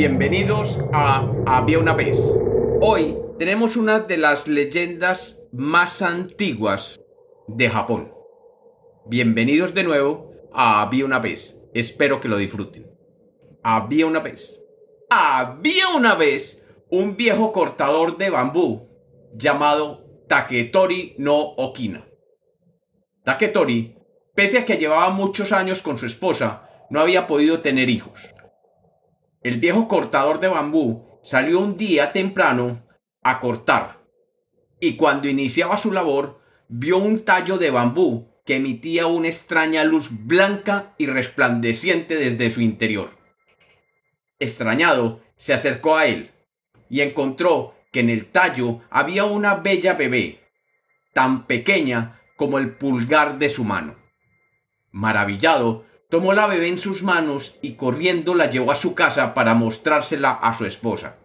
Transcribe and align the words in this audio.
Bienvenidos 0.00 0.78
a 0.92 1.28
Había 1.44 1.80
una 1.80 1.92
vez. 1.92 2.32
Hoy 2.80 3.18
tenemos 3.36 3.76
una 3.76 3.98
de 3.98 4.16
las 4.16 4.46
leyendas 4.46 5.44
más 5.50 6.02
antiguas 6.02 7.00
de 7.48 7.68
Japón. 7.68 8.14
Bienvenidos 9.06 9.74
de 9.74 9.82
nuevo 9.82 10.30
a 10.52 10.82
Había 10.82 11.04
una 11.04 11.18
vez. 11.18 11.60
Espero 11.74 12.20
que 12.20 12.28
lo 12.28 12.36
disfruten. 12.36 12.88
Había 13.64 14.06
una 14.06 14.20
vez. 14.20 14.64
Había 15.10 15.88
una 15.88 16.14
vez 16.14 16.64
un 16.90 17.16
viejo 17.16 17.50
cortador 17.50 18.18
de 18.18 18.30
bambú 18.30 18.88
llamado 19.34 20.04
Taketori 20.28 21.16
no 21.18 21.40
Okina. 21.40 22.06
Taketori, 23.24 23.96
pese 24.36 24.58
a 24.58 24.64
que 24.64 24.76
llevaba 24.76 25.10
muchos 25.10 25.50
años 25.50 25.82
con 25.82 25.98
su 25.98 26.06
esposa, 26.06 26.86
no 26.88 27.00
había 27.00 27.26
podido 27.26 27.62
tener 27.62 27.90
hijos. 27.90 28.32
El 29.42 29.58
viejo 29.58 29.86
cortador 29.86 30.40
de 30.40 30.48
bambú 30.48 31.20
salió 31.22 31.60
un 31.60 31.76
día 31.76 32.12
temprano 32.12 32.86
a 33.22 33.38
cortar 33.38 33.98
y 34.80 34.96
cuando 34.96 35.28
iniciaba 35.28 35.76
su 35.76 35.92
labor 35.92 36.40
vio 36.68 36.98
un 36.98 37.24
tallo 37.24 37.58
de 37.58 37.70
bambú 37.70 38.28
que 38.44 38.56
emitía 38.56 39.06
una 39.06 39.28
extraña 39.28 39.84
luz 39.84 40.08
blanca 40.10 40.94
y 40.98 41.06
resplandeciente 41.06 42.16
desde 42.16 42.50
su 42.50 42.62
interior. 42.62 43.10
Extrañado, 44.38 45.20
se 45.36 45.54
acercó 45.54 45.96
a 45.96 46.06
él 46.06 46.30
y 46.88 47.02
encontró 47.02 47.74
que 47.92 48.00
en 48.00 48.10
el 48.10 48.30
tallo 48.30 48.80
había 48.90 49.24
una 49.24 49.56
bella 49.56 49.94
bebé, 49.94 50.40
tan 51.12 51.46
pequeña 51.46 52.20
como 52.36 52.58
el 52.58 52.74
pulgar 52.74 53.38
de 53.38 53.50
su 53.50 53.64
mano. 53.64 53.96
Maravillado, 54.90 55.84
tomó 56.08 56.32
la 56.32 56.46
bebé 56.46 56.68
en 56.68 56.78
sus 56.78 57.02
manos 57.02 57.58
y 57.62 57.74
corriendo 57.74 58.34
la 58.34 58.50
llevó 58.50 58.72
a 58.72 58.76
su 58.76 58.94
casa 58.94 59.34
para 59.34 59.54
mostrársela 59.54 60.30
a 60.30 60.54
su 60.54 60.64
esposa. 60.64 61.18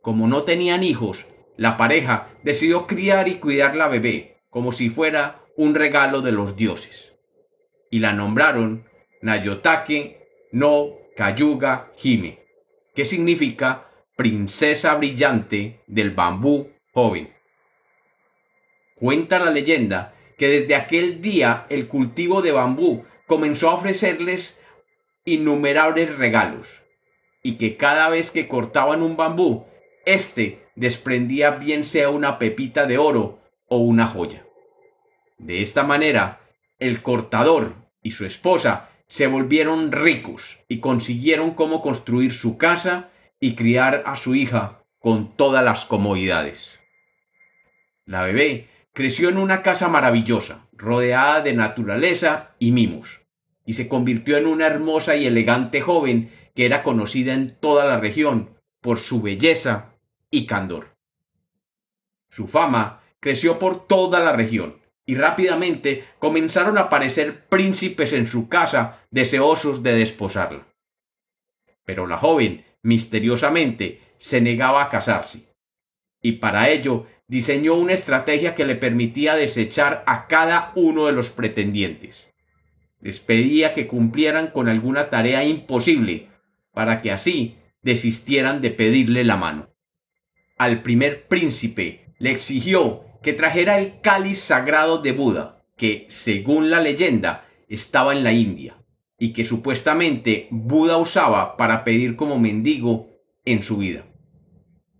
Como 0.00 0.26
no 0.26 0.42
tenían 0.42 0.84
hijos, 0.84 1.26
la 1.56 1.76
pareja 1.76 2.28
decidió 2.42 2.86
criar 2.86 3.28
y 3.28 3.36
cuidar 3.36 3.76
la 3.76 3.88
bebé 3.88 4.38
como 4.50 4.72
si 4.72 4.90
fuera 4.90 5.42
un 5.56 5.74
regalo 5.74 6.22
de 6.22 6.32
los 6.32 6.56
dioses. 6.56 7.14
Y 7.90 7.98
la 7.98 8.12
nombraron 8.12 8.86
Nayotake 9.22 10.18
no 10.52 10.90
Kayuga 11.16 11.92
Hime, 12.02 12.38
que 12.94 13.04
significa 13.04 13.90
princesa 14.16 14.94
brillante 14.94 15.80
del 15.86 16.12
bambú 16.12 16.70
joven. 16.92 17.34
Cuenta 18.94 19.38
la 19.38 19.50
leyenda 19.50 20.14
que 20.36 20.48
desde 20.48 20.74
aquel 20.74 21.20
día 21.20 21.66
el 21.68 21.88
cultivo 21.88 22.42
de 22.42 22.52
bambú 22.52 23.04
comenzó 23.28 23.70
a 23.70 23.74
ofrecerles 23.74 24.60
innumerables 25.24 26.16
regalos, 26.16 26.82
y 27.44 27.52
que 27.58 27.76
cada 27.76 28.08
vez 28.08 28.32
que 28.32 28.48
cortaban 28.48 29.02
un 29.02 29.16
bambú, 29.16 29.66
éste 30.04 30.66
desprendía 30.74 31.52
bien 31.52 31.84
sea 31.84 32.10
una 32.10 32.38
pepita 32.40 32.86
de 32.86 32.98
oro 32.98 33.38
o 33.68 33.78
una 33.78 34.08
joya. 34.08 34.44
De 35.36 35.62
esta 35.62 35.84
manera, 35.84 36.40
el 36.80 37.02
cortador 37.02 37.74
y 38.02 38.12
su 38.12 38.24
esposa 38.24 38.88
se 39.06 39.26
volvieron 39.26 39.92
ricos 39.92 40.58
y 40.66 40.80
consiguieron 40.80 41.52
cómo 41.52 41.82
construir 41.82 42.32
su 42.32 42.56
casa 42.56 43.10
y 43.38 43.54
criar 43.54 44.02
a 44.06 44.16
su 44.16 44.34
hija 44.34 44.82
con 44.98 45.36
todas 45.36 45.62
las 45.62 45.84
comodidades. 45.84 46.78
La 48.04 48.22
bebé 48.22 48.68
creció 48.98 49.28
en 49.28 49.38
una 49.38 49.62
casa 49.62 49.86
maravillosa, 49.86 50.66
rodeada 50.72 51.40
de 51.40 51.52
naturaleza 51.52 52.56
y 52.58 52.72
mimos, 52.72 53.20
y 53.64 53.74
se 53.74 53.86
convirtió 53.86 54.36
en 54.36 54.48
una 54.48 54.66
hermosa 54.66 55.14
y 55.14 55.24
elegante 55.24 55.80
joven 55.80 56.32
que 56.56 56.66
era 56.66 56.82
conocida 56.82 57.32
en 57.32 57.56
toda 57.60 57.84
la 57.84 58.00
región 58.00 58.58
por 58.80 58.98
su 58.98 59.22
belleza 59.22 59.92
y 60.32 60.46
candor. 60.46 60.96
Su 62.28 62.48
fama 62.48 63.00
creció 63.20 63.60
por 63.60 63.86
toda 63.86 64.18
la 64.18 64.32
región, 64.32 64.80
y 65.06 65.14
rápidamente 65.14 66.08
comenzaron 66.18 66.76
a 66.76 66.82
aparecer 66.82 67.46
príncipes 67.46 68.12
en 68.12 68.26
su 68.26 68.48
casa 68.48 69.04
deseosos 69.12 69.84
de 69.84 69.92
desposarla. 69.94 70.66
Pero 71.84 72.08
la 72.08 72.18
joven, 72.18 72.64
misteriosamente, 72.82 74.00
se 74.18 74.40
negaba 74.40 74.82
a 74.82 74.88
casarse, 74.88 75.54
y 76.20 76.32
para 76.32 76.68
ello 76.68 77.06
diseñó 77.28 77.74
una 77.74 77.92
estrategia 77.92 78.54
que 78.54 78.64
le 78.64 78.74
permitía 78.74 79.36
desechar 79.36 80.02
a 80.06 80.26
cada 80.26 80.72
uno 80.74 81.06
de 81.06 81.12
los 81.12 81.30
pretendientes. 81.30 82.26
Les 83.00 83.20
pedía 83.20 83.74
que 83.74 83.86
cumplieran 83.86 84.48
con 84.48 84.68
alguna 84.68 85.10
tarea 85.10 85.44
imposible, 85.44 86.28
para 86.72 87.00
que 87.00 87.12
así 87.12 87.56
desistieran 87.82 88.60
de 88.60 88.70
pedirle 88.70 89.24
la 89.24 89.36
mano. 89.36 89.68
Al 90.56 90.82
primer 90.82 91.28
príncipe 91.28 92.14
le 92.18 92.30
exigió 92.30 93.04
que 93.22 93.32
trajera 93.32 93.78
el 93.78 94.00
cáliz 94.00 94.38
sagrado 94.38 94.98
de 94.98 95.12
Buda, 95.12 95.64
que, 95.76 96.06
según 96.08 96.70
la 96.70 96.80
leyenda, 96.80 97.46
estaba 97.68 98.12
en 98.14 98.24
la 98.24 98.32
India, 98.32 98.78
y 99.18 99.32
que 99.32 99.44
supuestamente 99.44 100.48
Buda 100.50 100.96
usaba 100.96 101.56
para 101.56 101.84
pedir 101.84 102.16
como 102.16 102.38
mendigo 102.38 103.10
en 103.44 103.62
su 103.62 103.76
vida. 103.76 104.06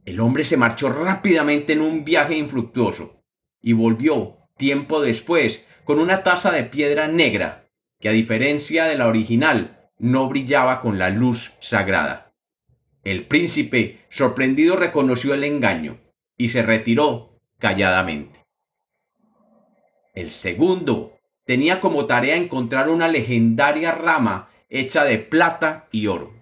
El 0.08 0.20
hombre 0.20 0.46
se 0.46 0.56
marchó 0.56 0.88
rápidamente 0.88 1.74
en 1.74 1.82
un 1.82 2.02
viaje 2.02 2.34
infructuoso 2.34 3.22
y 3.60 3.74
volvió, 3.74 4.38
tiempo 4.56 5.02
después, 5.02 5.66
con 5.84 5.98
una 5.98 6.22
taza 6.22 6.50
de 6.50 6.64
piedra 6.64 7.08
negra, 7.08 7.69
que 8.00 8.08
a 8.08 8.12
diferencia 8.12 8.86
de 8.86 8.97
la 8.97 9.06
original, 9.06 9.91
no 9.98 10.26
brillaba 10.26 10.80
con 10.80 10.97
la 10.97 11.10
luz 11.10 11.52
sagrada. 11.60 12.32
El 13.04 13.26
príncipe, 13.26 14.06
sorprendido, 14.08 14.76
reconoció 14.76 15.34
el 15.34 15.44
engaño 15.44 16.00
y 16.38 16.48
se 16.48 16.62
retiró 16.62 17.38
calladamente. 17.58 18.47
El 20.14 20.30
segundo 20.30 21.18
tenía 21.44 21.82
como 21.82 22.06
tarea 22.06 22.36
encontrar 22.36 22.88
una 22.88 23.08
legendaria 23.08 23.92
rama 23.92 24.48
hecha 24.70 25.04
de 25.04 25.18
plata 25.18 25.86
y 25.92 26.06
oro. 26.06 26.32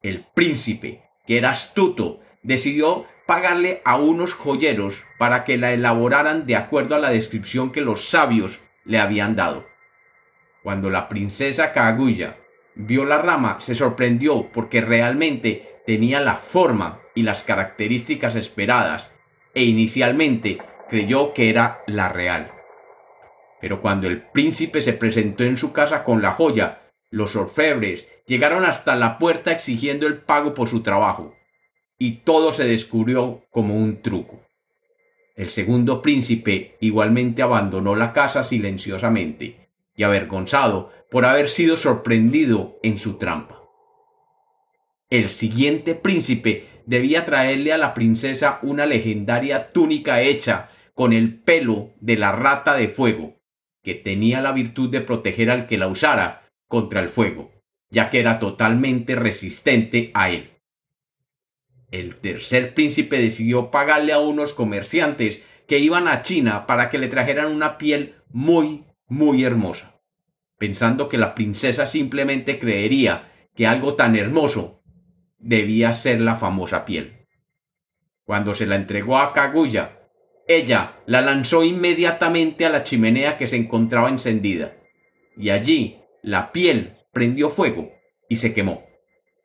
El 0.00 0.24
príncipe, 0.34 1.04
que 1.28 1.38
era 1.38 1.50
astuto, 1.50 2.18
decidió 2.42 3.06
pagarle 3.26 3.80
a 3.84 3.96
unos 3.96 4.34
joyeros 4.34 5.04
para 5.18 5.44
que 5.44 5.56
la 5.56 5.72
elaboraran 5.72 6.46
de 6.46 6.56
acuerdo 6.56 6.94
a 6.96 6.98
la 6.98 7.10
descripción 7.10 7.70
que 7.70 7.80
los 7.80 8.08
sabios 8.08 8.60
le 8.84 8.98
habían 8.98 9.36
dado. 9.36 9.66
Cuando 10.62 10.90
la 10.90 11.08
princesa 11.08 11.72
Kaguya 11.72 12.36
vio 12.74 13.04
la 13.04 13.18
rama, 13.18 13.60
se 13.60 13.74
sorprendió 13.74 14.50
porque 14.52 14.80
realmente 14.80 15.80
tenía 15.86 16.20
la 16.20 16.36
forma 16.36 17.00
y 17.14 17.22
las 17.22 17.42
características 17.42 18.34
esperadas 18.34 19.12
e 19.54 19.64
inicialmente 19.64 20.58
creyó 20.88 21.32
que 21.32 21.50
era 21.50 21.82
la 21.86 22.08
real. 22.08 22.52
Pero 23.60 23.80
cuando 23.80 24.08
el 24.08 24.22
príncipe 24.22 24.82
se 24.82 24.92
presentó 24.92 25.44
en 25.44 25.56
su 25.56 25.72
casa 25.72 26.02
con 26.04 26.22
la 26.22 26.32
joya, 26.32 26.90
los 27.10 27.36
orfebres 27.36 28.08
llegaron 28.26 28.64
hasta 28.64 28.96
la 28.96 29.18
puerta 29.18 29.52
exigiendo 29.52 30.06
el 30.06 30.18
pago 30.18 30.54
por 30.54 30.68
su 30.68 30.82
trabajo 30.82 31.36
y 31.98 32.16
todo 32.24 32.52
se 32.52 32.64
descubrió 32.64 33.44
como 33.50 33.74
un 33.74 34.02
truco. 34.02 34.40
El 35.34 35.48
segundo 35.48 36.02
príncipe 36.02 36.76
igualmente 36.80 37.42
abandonó 37.42 37.94
la 37.94 38.12
casa 38.12 38.44
silenciosamente 38.44 39.68
y 39.94 40.02
avergonzado 40.02 40.90
por 41.10 41.24
haber 41.24 41.48
sido 41.48 41.76
sorprendido 41.76 42.78
en 42.82 42.98
su 42.98 43.18
trampa. 43.18 43.62
El 45.10 45.28
siguiente 45.28 45.94
príncipe 45.94 46.66
debía 46.86 47.24
traerle 47.24 47.72
a 47.72 47.78
la 47.78 47.94
princesa 47.94 48.58
una 48.62 48.86
legendaria 48.86 49.72
túnica 49.72 50.22
hecha 50.22 50.70
con 50.94 51.12
el 51.12 51.38
pelo 51.38 51.90
de 52.00 52.16
la 52.16 52.32
rata 52.32 52.74
de 52.74 52.88
fuego, 52.88 53.40
que 53.82 53.94
tenía 53.94 54.40
la 54.40 54.52
virtud 54.52 54.90
de 54.90 55.00
proteger 55.00 55.50
al 55.50 55.66
que 55.66 55.78
la 55.78 55.88
usara 55.88 56.48
contra 56.66 57.00
el 57.00 57.08
fuego, 57.08 57.50
ya 57.90 58.08
que 58.08 58.20
era 58.20 58.38
totalmente 58.38 59.14
resistente 59.14 60.10
a 60.14 60.30
él. 60.30 60.51
El 61.92 62.16
tercer 62.16 62.72
príncipe 62.72 63.18
decidió 63.18 63.70
pagarle 63.70 64.14
a 64.14 64.18
unos 64.18 64.54
comerciantes 64.54 65.42
que 65.68 65.78
iban 65.78 66.08
a 66.08 66.22
China 66.22 66.66
para 66.66 66.88
que 66.88 66.98
le 66.98 67.06
trajeran 67.08 67.52
una 67.52 67.76
piel 67.76 68.16
muy, 68.30 68.86
muy 69.06 69.44
hermosa, 69.44 70.00
pensando 70.56 71.10
que 71.10 71.18
la 71.18 71.34
princesa 71.34 71.84
simplemente 71.84 72.58
creería 72.58 73.30
que 73.54 73.66
algo 73.66 73.94
tan 73.94 74.16
hermoso 74.16 74.82
debía 75.38 75.92
ser 75.92 76.22
la 76.22 76.34
famosa 76.34 76.86
piel. 76.86 77.26
Cuando 78.24 78.54
se 78.54 78.64
la 78.66 78.76
entregó 78.76 79.18
a 79.18 79.34
Kaguya, 79.34 80.00
ella 80.48 80.96
la 81.04 81.20
lanzó 81.20 81.62
inmediatamente 81.62 82.64
a 82.64 82.70
la 82.70 82.84
chimenea 82.84 83.36
que 83.36 83.46
se 83.46 83.56
encontraba 83.56 84.08
encendida, 84.08 84.78
y 85.36 85.50
allí 85.50 85.98
la 86.22 86.52
piel 86.52 86.96
prendió 87.12 87.50
fuego 87.50 87.92
y 88.30 88.36
se 88.36 88.54
quemó, 88.54 88.86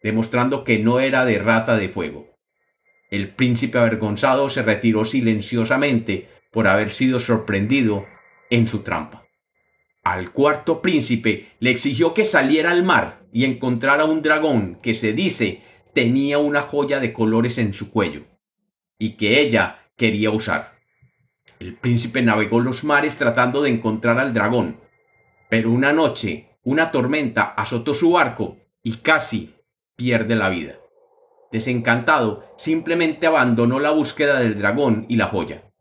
demostrando 0.02 0.64
que 0.64 0.80
no 0.80 1.02
era 1.02 1.26
de 1.26 1.40
rata 1.40 1.76
de 1.76 1.90
fuego. 1.90 2.37
El 3.10 3.30
príncipe 3.30 3.78
avergonzado 3.78 4.50
se 4.50 4.64
retiró 4.64 5.06
silenciosamente 5.06 6.30
por 6.52 6.68
haber 6.68 6.92
sido 6.92 7.20
sorprendido 7.20 8.06
en 8.50 8.68
su 8.68 8.80
trampa. 8.80 9.26
Al 10.04 10.32
cuarto 10.32 10.82
príncipe 10.82 11.48
le 11.60 11.70
exigió 11.70 12.14
que 12.14 12.26
saliera 12.26 12.72
al 12.72 12.84
mar 12.84 13.26
y 13.32 13.46
encontrara 13.46 14.06
un 14.06 14.22
dragón 14.22 14.80
que 14.82 14.94
se 14.94 15.14
dice 15.14 15.62
tenía 15.94 16.38
una 16.38 16.62
joya 16.62 17.00
de 17.00 17.12
colores 17.14 17.58
en 17.58 17.74
su 17.74 17.90
cuello, 17.90 18.26
y 19.00 19.18
que 19.18 19.42
ella 19.42 19.90
quería 19.96 20.32
usar. 20.32 20.78
El 21.60 21.76
príncipe 21.76 22.22
navegó 22.22 22.60
los 22.60 22.84
mares 22.84 23.18
tratando 23.18 23.62
de 23.62 23.72
encontrar 23.72 24.20
al 24.20 24.34
dragón, 24.34 24.80
pero 25.50 25.72
una 25.72 25.94
noche 25.94 26.48
una 26.64 26.92
tormenta 26.92 27.44
azotó 27.44 27.94
su 27.94 28.12
barco 28.12 28.58
y 28.84 28.98
casi 28.98 29.56
pierde 29.96 30.36
la 30.36 30.50
vida. 30.50 30.76
Desencantado, 31.52 32.44
simplemente 32.58 33.28
abandonó 33.28 33.80
la 33.80 33.92
búsqueda 33.92 34.40
del 34.40 34.58
dragón 34.58 35.06
y 35.08 35.16
la 35.16 35.28
joya, 35.28 35.72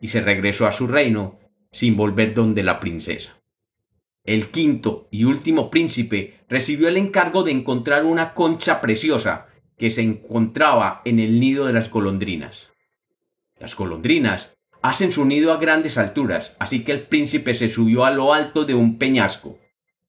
y 0.00 0.08
se 0.08 0.20
regresó 0.20 0.66
a 0.66 0.72
su 0.72 0.86
reino 0.86 1.38
sin 1.70 1.96
volver 1.96 2.34
donde 2.34 2.62
la 2.62 2.80
princesa. 2.80 3.40
El 4.24 4.50
quinto 4.50 5.08
y 5.10 5.24
último 5.24 5.70
príncipe 5.70 6.40
recibió 6.48 6.88
el 6.88 6.96
encargo 6.96 7.42
de 7.42 7.52
encontrar 7.52 8.04
una 8.04 8.34
concha 8.34 8.80
preciosa 8.80 9.46
que 9.78 9.90
se 9.90 10.02
encontraba 10.02 11.00
en 11.04 11.20
el 11.20 11.40
nido 11.40 11.66
de 11.66 11.72
las 11.72 11.90
golondrinas. 11.90 12.70
Las 13.58 13.74
golondrinas 13.74 14.56
hacen 14.82 15.12
su 15.12 15.24
nido 15.24 15.52
a 15.52 15.58
grandes 15.58 15.98
alturas, 15.98 16.54
así 16.58 16.84
que 16.84 16.92
el 16.92 17.02
príncipe 17.06 17.54
se 17.54 17.68
subió 17.68 18.04
a 18.04 18.10
lo 18.10 18.34
alto 18.34 18.64
de 18.64 18.74
un 18.74 18.98
peñasco, 18.98 19.58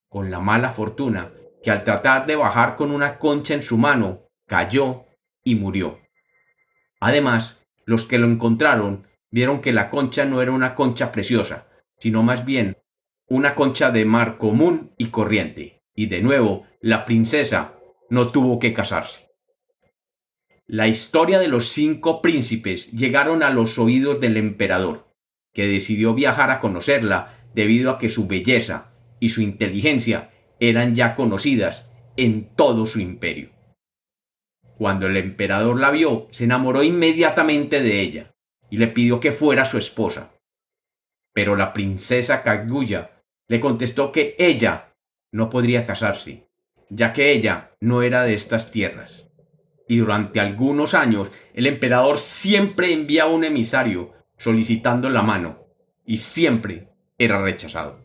con 0.09 0.29
la 0.29 0.39
mala 0.39 0.71
fortuna 0.71 1.29
que 1.63 1.71
al 1.71 1.83
tratar 1.83 2.25
de 2.25 2.35
bajar 2.35 2.75
con 2.75 2.91
una 2.91 3.17
concha 3.17 3.53
en 3.53 3.63
su 3.63 3.77
mano, 3.77 4.23
cayó 4.51 5.06
y 5.45 5.56
murió. 5.56 6.01
Además, 7.00 7.65
los 7.86 8.03
que 8.03 8.19
lo 8.19 8.27
encontraron 8.27 9.07
vieron 9.30 9.62
que 9.62 9.71
la 9.71 9.89
concha 9.89 10.25
no 10.25 10.42
era 10.42 10.51
una 10.51 10.75
concha 10.75 11.13
preciosa, 11.13 11.69
sino 12.00 12.21
más 12.21 12.44
bien 12.44 12.75
una 13.30 13.56
concha 13.56 13.92
de 13.92 14.03
mar 14.03 14.38
común 14.38 14.92
y 14.98 15.06
corriente, 15.06 15.86
y 15.95 16.07
de 16.07 16.21
nuevo 16.21 16.65
la 16.81 17.06
princesa 17.06 17.80
no 18.09 18.27
tuvo 18.27 18.59
que 18.59 18.74
casarse. 18.74 19.30
La 20.68 20.89
historia 20.89 21.39
de 21.39 21.48
los 21.48 21.69
cinco 21.69 22.21
príncipes 22.21 22.92
llegaron 22.92 23.44
a 23.44 23.51
los 23.51 23.80
oídos 23.80 24.19
del 24.19 24.36
emperador, 24.36 25.15
que 25.53 25.65
decidió 25.65 26.13
viajar 26.13 26.51
a 26.51 26.59
conocerla 26.59 27.38
debido 27.56 27.89
a 27.89 27.98
que 27.98 28.09
su 28.09 28.27
belleza 28.27 28.92
y 29.21 29.30
su 29.30 29.42
inteligencia 29.42 30.31
eran 30.59 30.94
ya 30.94 31.15
conocidas 31.15 31.89
en 32.18 32.53
todo 32.53 32.86
su 32.86 33.00
imperio. 33.00 33.60
Cuando 34.81 35.05
el 35.05 35.15
emperador 35.15 35.79
la 35.79 35.91
vio, 35.91 36.27
se 36.31 36.45
enamoró 36.45 36.81
inmediatamente 36.81 37.83
de 37.83 38.01
ella 38.01 38.33
y 38.71 38.77
le 38.77 38.87
pidió 38.87 39.19
que 39.19 39.31
fuera 39.31 39.63
su 39.63 39.77
esposa. 39.77 40.31
Pero 41.35 41.55
la 41.55 41.71
princesa 41.71 42.41
Kaguya 42.41 43.21
le 43.47 43.59
contestó 43.59 44.11
que 44.11 44.35
ella 44.39 44.95
no 45.31 45.51
podría 45.51 45.85
casarse, 45.85 46.47
ya 46.89 47.13
que 47.13 47.31
ella 47.31 47.75
no 47.79 48.01
era 48.01 48.23
de 48.23 48.33
estas 48.33 48.71
tierras. 48.71 49.27
Y 49.87 49.97
durante 49.97 50.39
algunos 50.39 50.95
años 50.95 51.29
el 51.53 51.67
emperador 51.67 52.17
siempre 52.17 52.91
enviaba 52.91 53.29
un 53.29 53.43
emisario 53.43 54.13
solicitando 54.39 55.11
la 55.11 55.21
mano, 55.21 55.67
y 56.07 56.17
siempre 56.17 56.87
era 57.19 57.39
rechazado. 57.39 57.99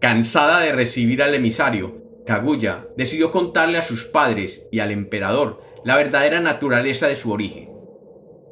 Cansada 0.00 0.60
de 0.60 0.72
recibir 0.72 1.22
al 1.22 1.34
emisario, 1.34 2.01
Kaguya 2.26 2.86
decidió 2.96 3.32
contarle 3.32 3.78
a 3.78 3.82
sus 3.82 4.04
padres 4.04 4.68
y 4.70 4.78
al 4.78 4.90
emperador 4.90 5.62
la 5.84 5.96
verdadera 5.96 6.40
naturaleza 6.40 7.08
de 7.08 7.16
su 7.16 7.32
origen. 7.32 7.70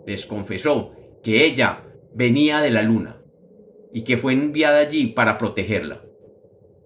Les 0.07 0.27
confesó 0.27 0.93
que 1.23 1.45
ella 1.45 1.85
venía 2.15 2.61
de 2.61 2.71
la 2.71 2.83
luna, 2.83 3.23
y 3.93 4.03
que 4.03 4.17
fue 4.17 4.33
enviada 4.33 4.79
allí 4.79 5.07
para 5.09 5.39
protegerla, 5.39 6.03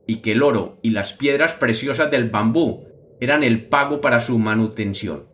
y 0.07 0.17
que 0.17 0.33
el 0.33 0.43
oro 0.43 0.79
y 0.83 0.91
las 0.91 1.13
piedras 1.13 1.55
preciosas 1.55 2.11
del 2.11 2.31
bambú 2.31 2.87
eran 3.21 3.43
el 3.43 3.67
pago 3.69 4.01
para 4.01 4.21
su 4.21 4.39
manutención. 4.39 5.29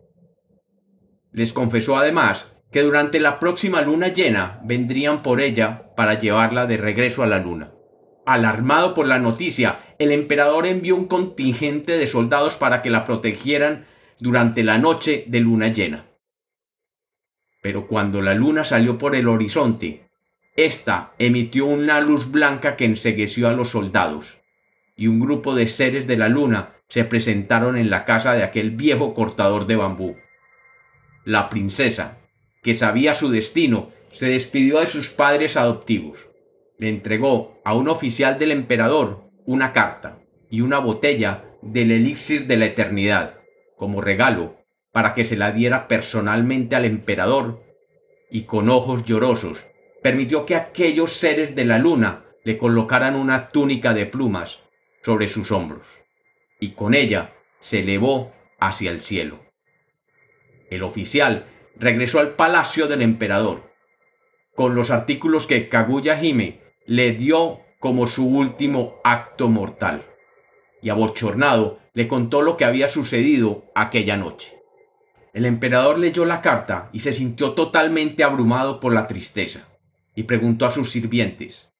Les 1.31 1.53
confesó 1.53 1.97
además 1.97 2.51
que 2.71 2.83
durante 2.83 3.19
la 3.19 3.39
próxima 3.39 3.81
luna 3.81 4.09
llena 4.09 4.61
vendrían 4.63 5.23
por 5.23 5.41
ella 5.41 5.93
para 5.95 6.19
llevarla 6.19 6.67
de 6.67 6.77
regreso 6.77 7.23
a 7.23 7.27
la 7.27 7.39
luna. 7.39 7.73
Alarmado 8.25 8.93
por 8.93 9.07
la 9.07 9.19
noticia, 9.19 9.79
el 9.99 10.11
emperador 10.11 10.67
envió 10.67 10.95
un 10.95 11.07
contingente 11.07 11.97
de 11.97 12.07
soldados 12.07 12.55
para 12.55 12.81
que 12.81 12.89
la 12.89 13.05
protegieran 13.05 13.85
durante 14.19 14.63
la 14.63 14.77
noche 14.77 15.25
de 15.27 15.39
luna 15.39 15.69
llena. 15.69 16.05
Pero 17.61 17.87
cuando 17.87 18.21
la 18.21 18.33
luna 18.33 18.63
salió 18.63 18.97
por 18.97 19.15
el 19.15 19.27
horizonte 19.27 20.11
esta 20.55 21.13
emitió 21.17 21.65
una 21.65 22.01
luz 22.01 22.29
blanca 22.29 22.75
que 22.75 22.83
ensegueció 22.83 23.47
a 23.47 23.53
los 23.53 23.69
soldados, 23.69 24.39
y 24.97 25.07
un 25.07 25.19
grupo 25.19 25.55
de 25.55 25.67
seres 25.67 26.07
de 26.07 26.17
la 26.17 26.27
luna 26.27 26.75
se 26.89 27.05
presentaron 27.05 27.77
en 27.77 27.89
la 27.89 28.03
casa 28.03 28.33
de 28.33 28.43
aquel 28.43 28.71
viejo 28.71 29.13
cortador 29.13 29.65
de 29.65 29.77
bambú. 29.77 30.17
La 31.23 31.49
princesa, 31.49 32.17
que 32.61 32.75
sabía 32.75 33.13
su 33.13 33.29
destino, 33.29 33.91
se 34.11 34.27
despidió 34.27 34.81
de 34.81 34.87
sus 34.87 35.09
padres 35.09 35.55
adoptivos. 35.55 36.27
Le 36.81 36.89
entregó 36.89 37.61
a 37.63 37.75
un 37.75 37.87
oficial 37.89 38.39
del 38.39 38.49
emperador 38.49 39.29
una 39.45 39.71
carta 39.71 40.17
y 40.49 40.61
una 40.61 40.79
botella 40.79 41.45
del 41.61 41.91
elixir 41.91 42.47
de 42.47 42.57
la 42.57 42.65
eternidad, 42.65 43.35
como 43.77 44.01
regalo, 44.01 44.57
para 44.91 45.13
que 45.13 45.23
se 45.23 45.35
la 45.35 45.51
diera 45.51 45.87
personalmente 45.87 46.75
al 46.75 46.85
emperador, 46.85 47.61
y 48.31 48.45
con 48.45 48.67
ojos 48.67 49.05
llorosos 49.05 49.63
permitió 50.01 50.47
que 50.47 50.55
aquellos 50.55 51.13
seres 51.13 51.53
de 51.53 51.65
la 51.65 51.77
luna 51.77 52.25
le 52.43 52.57
colocaran 52.57 53.15
una 53.15 53.49
túnica 53.49 53.93
de 53.93 54.07
plumas 54.07 54.61
sobre 55.03 55.27
sus 55.27 55.51
hombros, 55.51 55.85
y 56.59 56.69
con 56.69 56.95
ella 56.95 57.35
se 57.59 57.81
elevó 57.81 58.33
hacia 58.59 58.89
el 58.89 59.01
cielo. 59.01 59.45
El 60.71 60.81
oficial 60.81 61.45
regresó 61.75 62.17
al 62.17 62.31
palacio 62.31 62.87
del 62.87 63.03
emperador, 63.03 63.71
con 64.55 64.73
los 64.73 64.89
artículos 64.89 65.45
que 65.45 65.69
Kaguya 65.69 66.19
Hime 66.19 66.70
le 66.85 67.11
dio 67.13 67.61
como 67.79 68.07
su 68.07 68.27
último 68.27 68.95
acto 69.03 69.47
mortal, 69.47 70.05
y 70.81 70.89
abochornado 70.89 71.79
le 71.93 72.07
contó 72.07 72.41
lo 72.41 72.57
que 72.57 72.65
había 72.65 72.87
sucedido 72.87 73.65
aquella 73.75 74.17
noche. 74.17 74.61
El 75.33 75.45
emperador 75.45 75.97
leyó 75.97 76.25
la 76.25 76.41
carta 76.41 76.89
y 76.91 76.99
se 76.99 77.13
sintió 77.13 77.53
totalmente 77.53 78.23
abrumado 78.23 78.79
por 78.79 78.93
la 78.93 79.07
tristeza 79.07 79.67
y 80.13 80.23
preguntó 80.23 80.65
a 80.65 80.71
sus 80.71 80.91
sirvientes, 80.91 81.71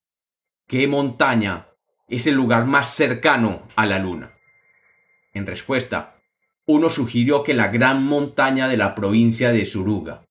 ¿qué 0.68 0.88
montaña 0.88 1.68
es 2.08 2.28
el 2.28 2.36
lugar 2.36 2.66
más 2.66 2.94
cercano 2.94 3.68
a 3.76 3.86
la 3.86 4.00
luna? 4.00 4.38
En 5.34 5.46
respuesta, 5.46 6.18
uno 6.66 6.90
sugirió 6.90 7.44
que 7.44 7.54
la 7.54 7.68
gran 7.68 8.04
montaña 8.04 8.68
de 8.70 8.78
la 8.78 8.96
provincia 8.96 9.52
de 9.52 9.66
Suruga. 9.66 10.26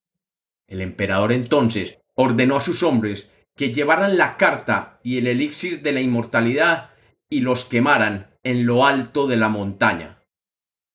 El 0.66 0.80
emperador 0.80 1.32
entonces 1.32 1.98
ordenó 2.14 2.56
a 2.56 2.60
sus 2.60 2.82
hombres 2.82 3.30
que 3.60 3.74
llevaran 3.74 4.16
la 4.16 4.38
carta 4.38 4.98
y 5.04 5.18
el 5.18 5.28
elixir 5.28 5.82
de 5.82 5.92
la 5.92 6.00
inmortalidad 6.00 6.90
y 7.28 7.42
los 7.42 7.66
quemaran 7.66 8.34
en 8.42 8.64
lo 8.64 8.86
alto 8.86 9.26
de 9.26 9.36
la 9.36 9.50
montaña, 9.50 10.24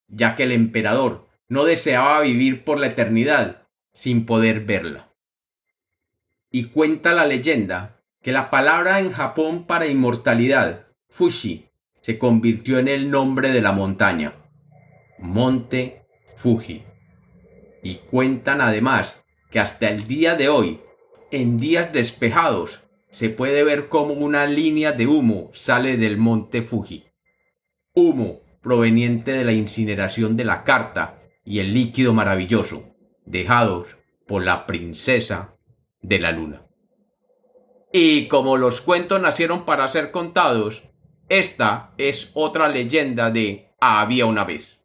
ya 0.08 0.36
que 0.36 0.44
el 0.44 0.52
emperador 0.52 1.30
no 1.48 1.64
deseaba 1.64 2.20
vivir 2.22 2.64
por 2.64 2.80
la 2.80 2.88
eternidad 2.88 3.68
sin 3.94 4.26
poder 4.26 4.66
verla 4.66 5.06
y 6.56 6.70
cuenta 6.70 7.14
la 7.14 7.26
leyenda 7.26 8.02
que 8.22 8.32
la 8.32 8.50
palabra 8.50 9.02
en 9.02 9.12
Japón 9.12 9.66
para 9.66 9.88
inmortalidad, 9.88 10.88
Fushi, 11.10 11.68
se 12.00 12.18
convirtió 12.18 12.80
en 12.80 12.88
el 12.88 13.12
nombre 13.12 13.50
de 13.50 13.62
la 13.62 13.74
montaña, 13.74 14.36
Monte 15.20 16.06
Fuji. 16.38 16.86
Y 17.84 17.96
cuentan 17.96 18.62
además 18.62 19.22
que 19.52 19.60
hasta 19.60 19.90
el 19.90 20.08
día 20.08 20.36
de 20.36 20.48
hoy, 20.48 20.80
en 21.36 21.58
días 21.58 21.92
despejados, 21.94 22.84
se 23.10 23.30
puede 23.30 23.64
ver 23.64 23.90
como 23.90 24.14
una 24.14 24.46
línea 24.46 24.92
de 24.92 25.08
humo 25.08 25.52
sale 25.54 25.98
del 25.98 26.18
monte 26.18 26.62
Fuji. 26.62 27.06
Humo 27.94 28.42
proveniente 28.62 29.32
de 29.32 29.44
la 29.44 29.54
incineración 29.54 30.36
de 30.36 30.44
la 30.44 30.64
carta 30.64 31.22
y 31.44 31.60
el 31.60 31.74
líquido 31.74 32.14
maravilloso, 32.14 32.96
dejados 33.26 33.98
por 34.28 34.44
la 34.44 34.66
princesa 34.66 35.56
de 36.02 36.20
la 36.20 36.32
luna. 36.32 36.66
Y 37.94 38.28
como 38.28 38.58
los 38.58 38.82
cuentos 38.82 39.22
nacieron 39.22 39.66
para 39.66 39.88
ser 39.88 40.12
contados, 40.12 40.84
esta 41.30 41.94
es 41.98 42.32
otra 42.34 42.68
leyenda 42.70 43.32
de 43.32 43.72
Había 43.80 44.26
una 44.26 44.44
vez. 44.44 44.85